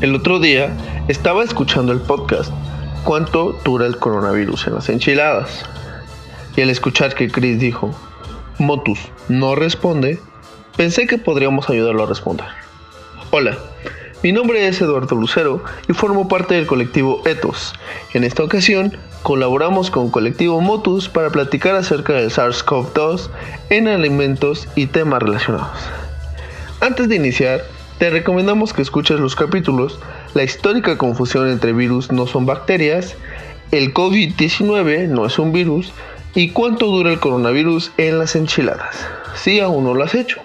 El 0.00 0.14
otro 0.14 0.38
día 0.38 0.70
estaba 1.08 1.42
escuchando 1.42 1.92
el 1.92 1.98
podcast 1.98 2.52
¿Cuánto 3.02 3.58
dura 3.64 3.84
el 3.84 3.98
coronavirus 3.98 4.68
en 4.68 4.74
las 4.76 4.88
enchiladas? 4.90 5.64
Y 6.54 6.60
al 6.60 6.70
escuchar 6.70 7.16
que 7.16 7.28
Chris 7.28 7.58
dijo 7.58 7.92
Motus 8.58 9.00
no 9.28 9.56
responde, 9.56 10.20
pensé 10.76 11.08
que 11.08 11.18
podríamos 11.18 11.68
ayudarlo 11.68 12.04
a 12.04 12.06
responder. 12.06 12.46
Hola, 13.32 13.58
mi 14.22 14.30
nombre 14.30 14.68
es 14.68 14.80
Eduardo 14.80 15.16
Lucero 15.16 15.64
y 15.88 15.92
formo 15.94 16.28
parte 16.28 16.54
del 16.54 16.68
colectivo 16.68 17.20
Ethos. 17.24 17.74
En 18.14 18.22
esta 18.22 18.44
ocasión 18.44 18.96
colaboramos 19.24 19.90
con 19.90 20.12
Colectivo 20.12 20.60
Motus 20.60 21.08
para 21.08 21.30
platicar 21.30 21.74
acerca 21.74 22.12
del 22.12 22.30
SARS-CoV-2 22.30 23.30
en 23.70 23.88
alimentos 23.88 24.68
y 24.76 24.86
temas 24.86 25.24
relacionados. 25.24 25.76
Antes 26.80 27.08
de 27.08 27.16
iniciar, 27.16 27.64
te 27.98 28.10
recomendamos 28.10 28.72
que 28.72 28.82
escuches 28.82 29.20
los 29.20 29.34
capítulos 29.34 29.98
La 30.34 30.44
histórica 30.44 30.96
confusión 30.96 31.48
entre 31.48 31.72
virus 31.72 32.12
no 32.12 32.26
son 32.26 32.46
bacterias, 32.46 33.16
El 33.70 33.92
COVID-19 33.92 35.08
no 35.08 35.26
es 35.26 35.38
un 35.38 35.52
virus 35.52 35.92
y 36.34 36.50
cuánto 36.50 36.86
dura 36.86 37.12
el 37.12 37.20
coronavirus 37.20 37.92
en 37.96 38.18
las 38.18 38.36
enchiladas, 38.36 39.06
si 39.34 39.60
aún 39.60 39.84
no 39.84 39.94
lo 39.94 40.04
has 40.04 40.14
hecho, 40.14 40.40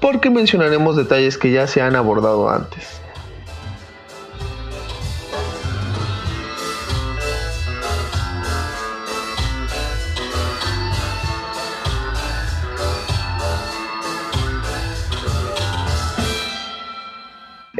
porque 0.00 0.30
mencionaremos 0.30 0.96
detalles 0.96 1.38
que 1.38 1.50
ya 1.50 1.66
se 1.66 1.80
han 1.80 1.96
abordado 1.96 2.50
antes. 2.50 3.01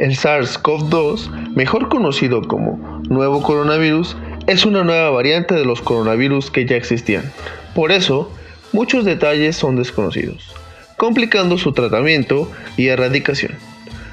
El 0.03 0.17
SARS-CoV-2, 0.17 1.53
mejor 1.55 1.87
conocido 1.87 2.41
como 2.41 3.01
nuevo 3.07 3.41
coronavirus, 3.41 4.17
es 4.47 4.65
una 4.65 4.83
nueva 4.83 5.09
variante 5.11 5.55
de 5.55 5.63
los 5.63 5.81
coronavirus 5.81 6.51
que 6.51 6.65
ya 6.65 6.75
existían. 6.75 7.31
Por 7.73 7.93
eso, 7.93 8.29
muchos 8.73 9.05
detalles 9.05 9.55
son 9.55 9.77
desconocidos, 9.77 10.53
complicando 10.97 11.57
su 11.57 11.71
tratamiento 11.71 12.51
y 12.75 12.87
erradicación, 12.87 13.53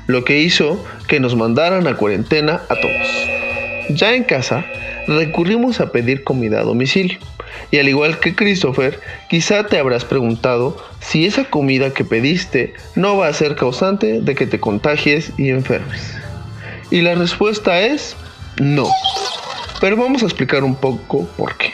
lo 0.06 0.22
que 0.22 0.38
hizo 0.38 0.80
que 1.08 1.18
nos 1.18 1.34
mandaran 1.34 1.88
a 1.88 1.96
cuarentena 1.96 2.60
a 2.68 2.76
todos. 2.76 3.98
Ya 3.98 4.14
en 4.14 4.22
casa, 4.22 4.64
recurrimos 5.10 5.80
a 5.80 5.92
pedir 5.92 6.24
comida 6.24 6.60
a 6.60 6.64
domicilio. 6.64 7.18
Y 7.70 7.78
al 7.78 7.88
igual 7.88 8.18
que 8.20 8.34
Christopher, 8.34 9.00
quizá 9.28 9.66
te 9.66 9.78
habrás 9.78 10.04
preguntado 10.04 10.76
si 11.00 11.26
esa 11.26 11.44
comida 11.44 11.92
que 11.92 12.04
pediste 12.04 12.74
no 12.94 13.16
va 13.16 13.28
a 13.28 13.32
ser 13.32 13.56
causante 13.56 14.20
de 14.20 14.34
que 14.34 14.46
te 14.46 14.60
contagies 14.60 15.32
y 15.36 15.50
enfermes. 15.50 16.14
Y 16.90 17.02
la 17.02 17.14
respuesta 17.14 17.80
es 17.80 18.16
no. 18.58 18.88
Pero 19.80 19.96
vamos 19.96 20.22
a 20.22 20.26
explicar 20.26 20.64
un 20.64 20.76
poco 20.76 21.26
por 21.36 21.56
qué. 21.56 21.72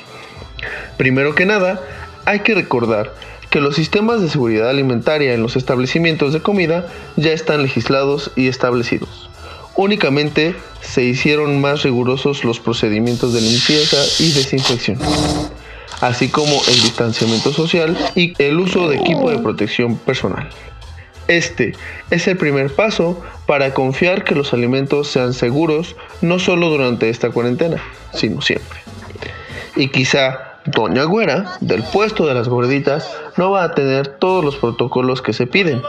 Primero 0.97 1.35
que 1.35 1.47
nada, 1.47 1.81
hay 2.25 2.41
que 2.41 2.55
recordar 2.55 3.15
que 3.51 3.61
los 3.61 3.77
sistemas 3.77 4.21
de 4.21 4.29
seguridad 4.29 4.69
alimentaria 4.69 5.35
en 5.35 5.43
los 5.43 5.57
establecimientos 5.57 6.33
de 6.33 6.41
comida 6.41 6.87
ya 7.17 7.33
están 7.33 7.63
legislados 7.63 8.33
y 8.35 8.49
establecidos. 8.49 9.31
Únicamente 9.77 10.57
se 10.81 11.03
hicieron 11.03 11.61
más 11.61 11.83
rigurosos 11.83 12.45
los 12.45 12.61
procedimientos 12.61 13.35
de 13.35 13.43
limpieza 13.43 13.99
y 14.19 14.33
desinfección, 14.33 14.99
así 16.01 16.29
como 16.29 16.63
el 16.69 16.81
distanciamiento 16.81 17.53
social 17.53 17.97
y 18.15 18.33
el 18.43 18.59
uso 18.59 18.89
de 18.89 18.97
equipo 18.97 19.31
de 19.31 19.39
protección 19.39 19.97
personal. 19.99 20.49
Este 21.29 21.75
es 22.11 22.27
el 22.29 22.37
primer 22.37 22.75
paso 22.75 23.21
para 23.47 23.75
confiar 23.75 24.25
que 24.25 24.35
los 24.35 24.55
alimentos 24.55 25.09
sean 25.09 25.35
seguros 25.35 25.97
no 26.23 26.39
solo 26.39 26.69
durante 26.69 27.11
esta 27.11 27.31
cuarentena, 27.31 27.83
sino 28.15 28.41
siempre. 28.41 28.79
Y 29.75 29.89
quizá 29.89 30.61
Doña 30.67 31.05
Güera, 31.05 31.59
del 31.61 31.83
puesto 31.83 32.27
de 32.27 32.35
las 32.35 32.49
gorditas, 32.49 33.11
no 33.37 33.51
va 33.51 33.65
a 33.65 33.75
tener 33.75 34.07
todos 34.07 34.45
los 34.45 34.57
protocolos 34.57 35.21
que 35.21 35.33
se 35.33 35.47
piden. 35.47 35.83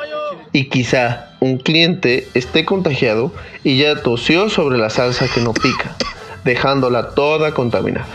Y 0.53 0.69
quizá 0.69 1.35
un 1.39 1.57
cliente 1.57 2.27
esté 2.33 2.65
contagiado 2.65 3.31
y 3.63 3.77
ya 3.77 4.01
tosió 4.01 4.49
sobre 4.49 4.77
la 4.77 4.89
salsa 4.89 5.27
que 5.27 5.41
no 5.41 5.53
pica, 5.53 5.95
dejándola 6.43 7.11
toda 7.11 7.53
contaminada. 7.53 8.07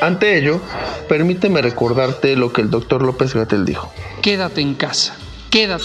Ante 0.00 0.36
ello, 0.36 0.60
permíteme 1.08 1.62
recordarte 1.62 2.36
lo 2.36 2.52
que 2.52 2.62
el 2.62 2.70
doctor 2.70 3.02
López 3.02 3.34
Gatel 3.34 3.64
dijo. 3.64 3.92
Quédate 4.22 4.60
en 4.60 4.74
casa, 4.74 5.16
quédate. 5.50 5.84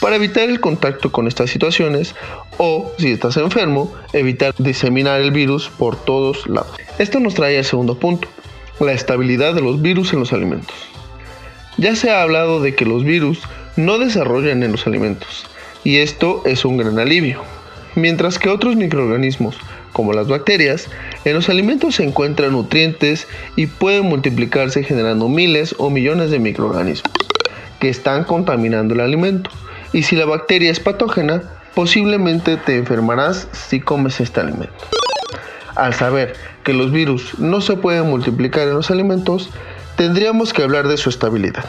Para 0.00 0.16
evitar 0.16 0.48
el 0.48 0.60
contacto 0.60 1.10
con 1.10 1.26
estas 1.26 1.50
situaciones 1.50 2.14
o, 2.56 2.92
si 2.98 3.10
estás 3.10 3.36
enfermo, 3.36 3.92
evitar 4.12 4.54
diseminar 4.58 5.20
el 5.20 5.32
virus 5.32 5.68
por 5.68 5.96
todos 5.96 6.46
lados. 6.46 6.76
Esto 6.98 7.18
nos 7.18 7.34
trae 7.34 7.58
al 7.58 7.64
segundo 7.64 7.98
punto, 7.98 8.28
la 8.78 8.92
estabilidad 8.92 9.54
de 9.54 9.62
los 9.62 9.82
virus 9.82 10.12
en 10.12 10.20
los 10.20 10.32
alimentos. 10.32 10.76
Ya 11.78 11.96
se 11.96 12.10
ha 12.10 12.22
hablado 12.22 12.60
de 12.60 12.74
que 12.74 12.84
los 12.84 13.04
virus 13.04 13.40
no 13.78 13.98
desarrollan 13.98 14.64
en 14.64 14.72
los 14.72 14.88
alimentos, 14.88 15.46
y 15.84 15.98
esto 15.98 16.42
es 16.44 16.64
un 16.64 16.78
gran 16.78 16.98
alivio. 16.98 17.44
Mientras 17.94 18.40
que 18.40 18.48
otros 18.48 18.74
microorganismos, 18.74 19.56
como 19.92 20.12
las 20.12 20.26
bacterias, 20.26 20.88
en 21.24 21.34
los 21.34 21.48
alimentos 21.48 21.94
se 21.94 22.02
encuentran 22.02 22.52
nutrientes 22.52 23.28
y 23.54 23.68
pueden 23.68 24.06
multiplicarse 24.06 24.82
generando 24.82 25.28
miles 25.28 25.76
o 25.78 25.90
millones 25.90 26.32
de 26.32 26.40
microorganismos 26.40 27.12
que 27.78 27.88
están 27.88 28.24
contaminando 28.24 28.94
el 28.94 29.00
alimento. 29.00 29.50
Y 29.92 30.02
si 30.02 30.16
la 30.16 30.26
bacteria 30.26 30.72
es 30.72 30.80
patógena, 30.80 31.42
posiblemente 31.76 32.56
te 32.56 32.78
enfermarás 32.78 33.46
si 33.52 33.78
comes 33.78 34.20
este 34.20 34.40
alimento. 34.40 34.74
Al 35.76 35.94
saber 35.94 36.34
que 36.64 36.72
los 36.72 36.90
virus 36.90 37.38
no 37.38 37.60
se 37.60 37.76
pueden 37.76 38.08
multiplicar 38.08 38.66
en 38.66 38.74
los 38.74 38.90
alimentos, 38.90 39.50
tendríamos 39.96 40.52
que 40.52 40.64
hablar 40.64 40.88
de 40.88 40.96
su 40.96 41.10
estabilidad. 41.10 41.64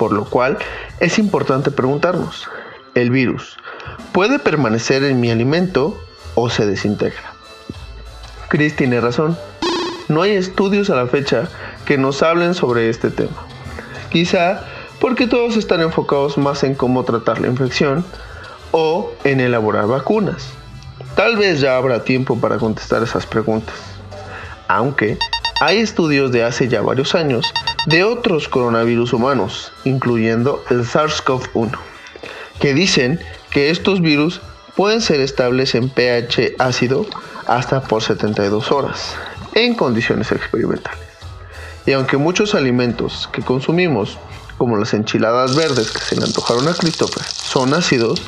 Por 0.00 0.12
lo 0.12 0.24
cual 0.24 0.56
es 0.98 1.18
importante 1.18 1.70
preguntarnos, 1.70 2.48
¿el 2.94 3.10
virus 3.10 3.58
puede 4.12 4.38
permanecer 4.38 5.04
en 5.04 5.20
mi 5.20 5.30
alimento 5.30 6.02
o 6.34 6.48
se 6.48 6.64
desintegra? 6.64 7.34
Chris 8.48 8.74
tiene 8.74 8.98
razón. 9.02 9.36
No 10.08 10.22
hay 10.22 10.30
estudios 10.30 10.88
a 10.88 10.94
la 10.94 11.06
fecha 11.06 11.50
que 11.84 11.98
nos 11.98 12.22
hablen 12.22 12.54
sobre 12.54 12.88
este 12.88 13.10
tema. 13.10 13.44
Quizá 14.08 14.64
porque 15.00 15.26
todos 15.26 15.58
están 15.58 15.82
enfocados 15.82 16.38
más 16.38 16.64
en 16.64 16.74
cómo 16.74 17.04
tratar 17.04 17.38
la 17.38 17.48
infección 17.48 18.02
o 18.70 19.12
en 19.24 19.40
elaborar 19.40 19.86
vacunas. 19.86 20.48
Tal 21.14 21.36
vez 21.36 21.60
ya 21.60 21.76
habrá 21.76 22.04
tiempo 22.04 22.40
para 22.40 22.56
contestar 22.56 23.02
esas 23.02 23.26
preguntas. 23.26 23.76
Aunque 24.66 25.18
hay 25.60 25.76
estudios 25.76 26.32
de 26.32 26.42
hace 26.42 26.68
ya 26.68 26.80
varios 26.80 27.14
años 27.14 27.52
de 27.86 28.04
otros 28.04 28.48
coronavirus 28.48 29.12
humanos, 29.12 29.72
incluyendo 29.84 30.62
el 30.70 30.84
SARS-CoV-1, 30.84 31.78
que 32.60 32.74
dicen 32.74 33.20
que 33.50 33.70
estos 33.70 34.00
virus 34.00 34.40
pueden 34.76 35.00
ser 35.00 35.20
estables 35.20 35.74
en 35.74 35.88
pH 35.88 36.54
ácido 36.58 37.06
hasta 37.46 37.82
por 37.82 38.02
72 38.02 38.70
horas, 38.70 39.14
en 39.54 39.74
condiciones 39.74 40.30
experimentales. 40.30 41.00
Y 41.86 41.92
aunque 41.92 42.18
muchos 42.18 42.54
alimentos 42.54 43.28
que 43.32 43.42
consumimos, 43.42 44.18
como 44.58 44.76
las 44.76 44.92
enchiladas 44.92 45.56
verdes 45.56 45.90
que 45.90 46.00
se 46.00 46.16
le 46.16 46.24
antojaron 46.24 46.68
a 46.68 46.74
Christopher, 46.74 47.24
son 47.24 47.72
ácidos, 47.72 48.22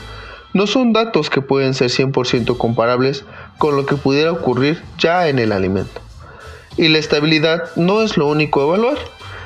no 0.54 0.66
son 0.66 0.92
datos 0.92 1.30
que 1.30 1.42
pueden 1.42 1.74
ser 1.74 1.90
100% 1.90 2.56
comparables 2.56 3.24
con 3.58 3.76
lo 3.76 3.86
que 3.86 3.96
pudiera 3.96 4.32
ocurrir 4.32 4.82
ya 4.98 5.28
en 5.28 5.38
el 5.38 5.52
alimento. 5.52 6.00
Y 6.76 6.88
la 6.88 6.98
estabilidad 6.98 7.74
no 7.76 8.02
es 8.02 8.16
lo 8.16 8.26
único 8.26 8.60
a 8.60 8.64
evaluar, 8.64 8.98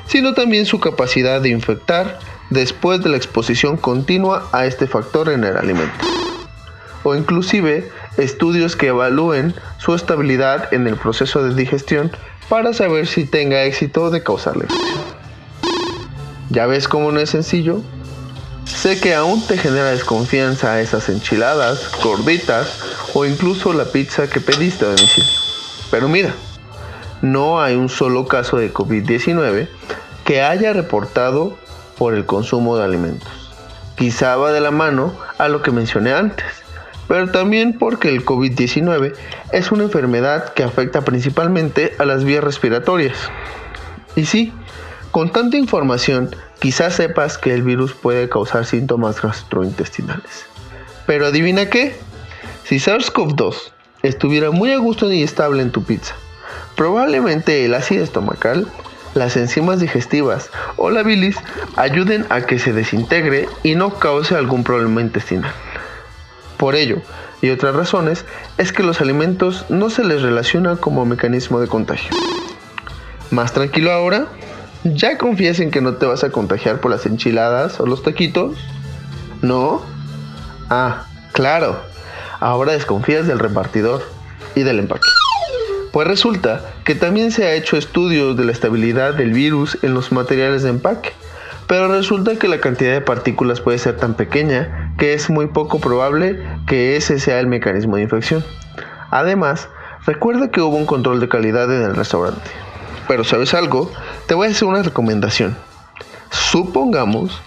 sino 0.06 0.35
también 0.35 0.67
su 0.67 0.81
capacidad 0.81 1.41
de 1.41 1.50
infectar 1.50 2.19
después 2.50 3.03
de 3.03 3.11
la 3.11 3.17
exposición 3.17 3.76
continua 3.76 4.49
a 4.53 4.67
este 4.67 4.87
factor 4.87 5.29
en 5.29 5.44
el 5.44 5.56
alimento. 5.56 6.05
O 7.03 7.14
inclusive 7.14 7.91
estudios 8.17 8.76
que 8.76 8.88
evalúen 8.88 9.55
su 9.79 9.94
estabilidad 9.94 10.73
en 10.73 10.87
el 10.87 10.97
proceso 10.97 11.43
de 11.43 11.55
digestión 11.55 12.11
para 12.49 12.73
saber 12.73 13.06
si 13.06 13.25
tenga 13.25 13.64
éxito 13.64 14.11
de 14.11 14.23
causar 14.23 14.56
la 14.56 14.64
infección. 14.64 15.05
¿Ya 16.50 16.67
ves 16.67 16.88
cómo 16.88 17.11
no 17.11 17.20
es 17.20 17.31
sencillo? 17.31 17.82
Sé 18.64 19.00
que 19.00 19.14
aún 19.14 19.44
te 19.47 19.56
genera 19.59 19.91
desconfianza 19.91 20.81
esas 20.81 21.09
enchiladas, 21.09 21.91
gorditas 22.02 22.79
o 23.14 23.25
incluso 23.25 23.73
la 23.73 23.87
pizza 23.87 24.29
que 24.29 24.41
pediste 24.41 24.85
a 24.85 24.88
domicilio. 24.88 25.31
Pero 25.91 26.09
mira, 26.09 26.35
no 27.23 27.61
hay 27.61 27.75
un 27.75 27.88
solo 27.88 28.26
caso 28.26 28.59
de 28.59 28.73
COVID-19 28.73 29.69
que 30.26 30.43
haya 30.43 30.73
reportado 30.73 31.56
por 31.96 32.12
el 32.12 32.26
consumo 32.26 32.76
de 32.76 32.84
alimentos. 32.84 33.55
Quizá 33.96 34.37
va 34.37 34.52
de 34.52 34.61
la 34.61 34.73
mano 34.73 35.14
a 35.38 35.49
lo 35.49 35.62
que 35.62 35.70
mencioné 35.70 36.12
antes, 36.12 36.44
pero 37.08 37.31
también 37.31 37.78
porque 37.78 38.08
el 38.08 38.25
COVID-19 38.25 39.14
es 39.52 39.73
una 39.73 39.84
enfermedad 39.84 40.52
que 40.52 40.64
afecta 40.64 41.02
principalmente 41.02 41.94
a 41.99 42.05
las 42.05 42.25
vías 42.25 42.43
respiratorias. 42.43 43.17
Y 44.17 44.26
sí, 44.26 44.52
con 45.12 45.31
tanta 45.31 45.56
información, 45.56 46.34
quizás 46.58 46.94
sepas 46.94 47.38
que 47.38 47.55
el 47.55 47.62
virus 47.62 47.94
puede 47.94 48.28
causar 48.28 48.67
síntomas 48.67 49.23
gastrointestinales. 49.23 50.46
Pero 51.06 51.26
adivina 51.26 51.70
qué, 51.70 51.96
Si 52.64 52.81
SARS-CoV-2 52.81 53.55
estuviera 54.02 54.50
muy 54.50 54.73
a 54.73 54.78
gusto 54.78 55.11
y 55.12 55.23
estable 55.23 55.62
en 55.62 55.70
tu 55.70 55.84
pizza, 55.84 56.17
probablemente 56.75 57.64
el 57.64 57.75
ácido 57.75 58.02
estomacal, 58.02 58.67
las 59.17 59.37
enzimas 59.37 59.81
digestivas 59.81 60.51
o 60.77 60.91
la 60.91 61.03
bilis 61.03 61.37
ayuden 61.77 62.27
a 62.29 62.43
que 62.43 62.59
se 62.59 62.73
desintegre 62.73 63.49
y 63.63 63.75
no 63.75 63.95
cause 63.95 64.37
algún 64.37 64.63
problema 64.63 65.01
intestinal. 65.01 65.53
Por 66.59 66.75
ello, 66.75 66.99
y 67.43 67.51
otras 67.51 67.75
razones, 67.75 68.25
es 68.59 68.73
que 68.73 68.83
los 68.83 69.01
alimentos 69.01 69.67
no 69.69 69.91
se 69.91 70.05
les 70.05 70.23
relaciona 70.23 70.77
como 70.77 71.05
mecanismo 71.05 71.61
de 71.61 71.67
contagio. 71.67 72.15
Más 73.31 73.53
tranquilo 73.53 73.93
ahora, 73.93 74.27
¿ya 74.85 75.19
confías 75.19 75.61
en 75.61 75.71
que 75.71 75.81
no 75.81 75.95
te 75.95 76.07
vas 76.07 76.23
a 76.23 76.31
contagiar 76.31 76.81
por 76.81 76.91
las 76.91 77.07
enchiladas 77.07 77.81
o 77.81 77.87
los 77.87 78.03
taquitos? 78.03 78.57
¿No? 79.43 79.83
Ah, 80.71 81.07
claro, 81.33 81.81
ahora 82.41 82.73
desconfías 82.73 83.27
del 83.27 83.39
repartidor 83.39 84.03
y 84.55 84.62
del 84.62 84.79
empaque. 84.79 85.09
Pues 85.97 86.09
resulta 86.09 86.61
que 86.85 86.95
también 86.95 87.33
se 87.33 87.47
ha 87.47 87.55
hecho 87.55 87.79
estudios 87.79 88.37
de 88.37 88.45
la 88.45 88.53
estabilidad 88.53 89.15
del 89.15 89.33
virus 89.33 89.79
en 89.81 89.95
los 89.95 90.13
materiales 90.13 90.63
de 90.63 90.69
empaque, 90.69 91.13
pero 91.67 91.89
resulta 91.89 92.37
que 92.39 92.49
la 92.49 92.61
cantidad 92.61 92.93
de 92.93 93.01
partículas 93.01 93.63
puede 93.63 93.79
ser 93.79 93.97
tan 93.97 94.13
pequeña 94.13 94.93
que 94.99 95.15
es 95.15 95.31
muy 95.31 95.47
poco 95.47 95.81
probable 95.81 96.39
que 96.67 96.97
ese 96.97 97.19
sea 97.19 97.41
el 97.41 97.47
mecanismo 97.47 97.97
de 97.97 98.03
infección. 98.03 98.45
Además, 99.11 99.71
recuerda 100.05 100.51
que 100.51 100.61
hubo 100.61 100.77
un 100.77 100.85
control 100.85 101.19
de 101.19 101.31
calidad 101.31 101.75
en 101.75 101.81
el 101.81 101.97
restaurante. 101.97 102.51
Pero 103.09 103.25
¿sabes 103.25 103.55
algo? 103.55 103.91
Te 104.27 104.35
voy 104.35 104.49
a 104.49 104.51
hacer 104.51 104.69
una 104.69 104.83
recomendación. 104.83 105.57
Supongamos 106.29 107.41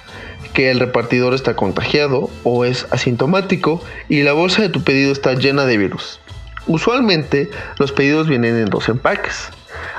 que 0.56 0.72
el 0.72 0.80
repartidor 0.80 1.36
está 1.36 1.56
contagiado 1.56 2.32
o 2.44 2.66
es 2.66 2.88
asintomático 2.90 3.84
y 4.08 4.24
la 4.24 4.34
bolsa 4.34 4.64
de 4.64 4.70
tu 4.70 4.84
pedido 4.84 5.12
está 5.12 5.36
llena 5.36 5.68
de 5.68 5.78
virus. 5.78 6.20
Usualmente 6.68 7.50
los 7.78 7.92
pedidos 7.92 8.28
vienen 8.28 8.56
en 8.56 8.66
dos 8.66 8.90
empaques. 8.90 9.50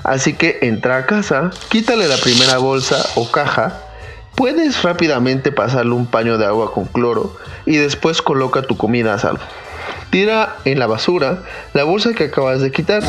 Así 0.05 0.35
que 0.35 0.59
entra 0.63 0.99
a 0.99 1.07
casa, 1.07 1.51
quítale 1.69 2.09
la 2.09 2.17
primera 2.17 2.59
bolsa 2.59 3.05
o 3.17 3.31
caja, 3.31 3.83
puedes 4.35 4.83
rápidamente 4.83 5.53
pasarle 5.53 5.93
un 5.93 6.07
paño 6.07 6.39
de 6.39 6.47
agua 6.47 6.73
con 6.73 6.87
cloro 6.87 7.37
y 7.67 7.77
después 7.77 8.23
coloca 8.23 8.63
tu 8.63 8.77
comida 8.77 9.15
a 9.15 9.19
salvo. 9.19 9.43
Tira 10.11 10.57
en 10.65 10.79
la 10.79 10.87
basura 10.87 11.43
la 11.73 11.85
bolsa 11.85 12.15
que 12.15 12.25
acabas 12.25 12.61
de 12.61 12.73
quitar, 12.73 13.03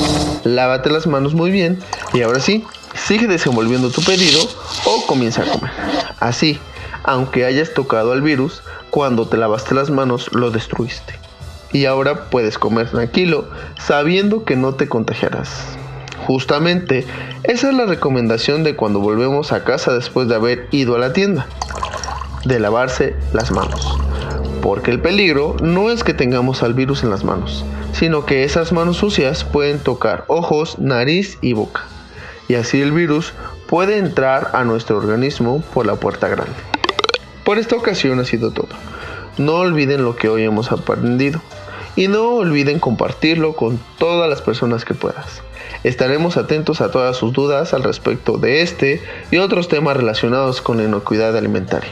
lávate 0.43 0.89
las 0.89 1.07
manos 1.07 1.33
muy 1.33 1.49
bien 1.49 1.79
y 2.13 2.21
ahora 2.21 2.39
sí, 2.39 2.65
sigue 2.93 3.27
desenvolviendo 3.27 3.89
tu 3.89 4.03
pedido 4.03 4.39
o 4.85 5.05
comienza 5.07 5.43
a 5.43 5.45
comer. 5.45 5.71
Así, 6.19 6.59
aunque 7.03 7.45
hayas 7.45 7.73
tocado 7.73 8.11
al 8.11 8.21
virus, 8.21 8.61
cuando 8.89 9.27
te 9.27 9.37
lavaste 9.37 9.73
las 9.73 9.89
manos 9.89 10.29
lo 10.33 10.51
destruiste. 10.51 11.17
Y 11.73 11.85
ahora 11.85 12.25
puedes 12.29 12.57
comer 12.57 12.89
tranquilo, 12.89 13.49
sabiendo 13.79 14.43
que 14.43 14.55
no 14.55 14.75
te 14.75 14.89
contagiarás. 14.89 15.77
Justamente, 16.27 17.05
esa 17.43 17.69
es 17.69 17.75
la 17.75 17.85
recomendación 17.85 18.63
de 18.63 18.75
cuando 18.75 18.99
volvemos 18.99 19.51
a 19.51 19.63
casa 19.63 19.93
después 19.93 20.27
de 20.27 20.35
haber 20.35 20.67
ido 20.71 20.95
a 20.95 20.99
la 20.99 21.13
tienda, 21.13 21.47
de 22.45 22.59
lavarse 22.59 23.15
las 23.33 23.51
manos. 23.51 23.97
Porque 24.61 24.91
el 24.91 25.01
peligro 25.01 25.55
no 25.61 25.89
es 25.89 26.03
que 26.03 26.13
tengamos 26.13 26.61
al 26.61 26.73
virus 26.73 27.03
en 27.03 27.09
las 27.09 27.23
manos, 27.23 27.65
sino 27.93 28.25
que 28.25 28.43
esas 28.43 28.71
manos 28.71 28.97
sucias 28.97 29.43
pueden 29.43 29.79
tocar 29.79 30.25
ojos, 30.27 30.77
nariz 30.77 31.37
y 31.41 31.53
boca. 31.53 31.81
Y 32.47 32.55
así 32.55 32.81
el 32.81 32.91
virus 32.91 33.33
puede 33.67 33.97
entrar 33.97 34.51
a 34.53 34.63
nuestro 34.63 34.97
organismo 34.97 35.63
por 35.73 35.85
la 35.85 35.95
puerta 35.95 36.27
grande. 36.27 36.53
Por 37.43 37.57
esta 37.57 37.75
ocasión 37.75 38.19
ha 38.19 38.25
sido 38.25 38.51
todo. 38.51 38.69
No 39.37 39.55
olviden 39.55 40.03
lo 40.03 40.15
que 40.15 40.29
hoy 40.29 40.43
hemos 40.43 40.71
aprendido 40.71 41.41
y 41.95 42.07
no 42.07 42.35
olviden 42.35 42.79
compartirlo 42.79 43.53
con 43.53 43.79
todas 43.97 44.29
las 44.29 44.41
personas 44.41 44.85
que 44.85 44.93
puedas. 44.93 45.41
Estaremos 45.83 46.37
atentos 46.37 46.81
a 46.81 46.91
todas 46.91 47.17
sus 47.17 47.33
dudas 47.33 47.73
al 47.73 47.83
respecto 47.83 48.37
de 48.37 48.61
este 48.61 49.01
y 49.31 49.37
otros 49.37 49.67
temas 49.67 49.97
relacionados 49.97 50.61
con 50.61 50.77
la 50.77 50.83
inocuidad 50.83 51.35
alimentaria. 51.35 51.91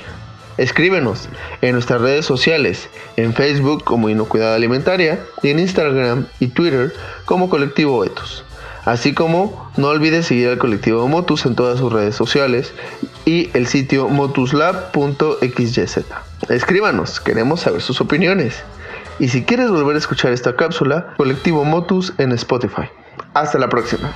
Escríbenos 0.57 1.29
en 1.61 1.71
nuestras 1.71 2.01
redes 2.01 2.25
sociales, 2.25 2.89
en 3.15 3.33
Facebook 3.33 3.83
como 3.85 4.09
Inocuidad 4.09 4.55
Alimentaria 4.55 5.19
y 5.41 5.49
en 5.49 5.59
Instagram 5.59 6.27
y 6.41 6.47
Twitter 6.47 6.93
como 7.23 7.49
Colectivo 7.49 8.03
Etos. 8.03 8.43
Así 8.83 9.13
como 9.13 9.71
no 9.77 9.87
olvides 9.87 10.25
seguir 10.25 10.49
al 10.49 10.57
colectivo 10.57 11.07
Motus 11.07 11.45
en 11.45 11.55
todas 11.55 11.79
sus 11.79 11.93
redes 11.93 12.15
sociales 12.15 12.73
y 13.25 13.49
el 13.53 13.67
sitio 13.67 14.09
motuslab.xyz. 14.09 16.05
Escríbanos, 16.49 17.19
queremos 17.21 17.61
saber 17.61 17.81
sus 17.81 18.01
opiniones. 18.01 18.63
Y 19.19 19.27
si 19.27 19.43
quieres 19.43 19.69
volver 19.69 19.95
a 19.95 19.99
escuchar 19.99 20.31
esta 20.31 20.55
cápsula, 20.55 21.13
colectivo 21.17 21.65
Motus 21.65 22.13
en 22.17 22.31
Spotify. 22.31 22.89
Hasta 23.33 23.59
la 23.59 23.67
próxima. 23.67 24.13